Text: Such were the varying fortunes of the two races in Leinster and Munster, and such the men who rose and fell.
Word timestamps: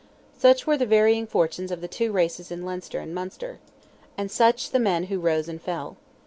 Such 0.35 0.65
were 0.65 0.77
the 0.77 0.87
varying 0.87 1.27
fortunes 1.27 1.69
of 1.71 1.79
the 1.79 1.87
two 1.87 2.11
races 2.11 2.49
in 2.49 2.65
Leinster 2.65 2.97
and 2.99 3.13
Munster, 3.13 3.59
and 4.17 4.31
such 4.31 4.71
the 4.71 4.79
men 4.79 5.03
who 5.13 5.19
rose 5.19 5.47
and 5.47 5.61
fell. 5.61 5.95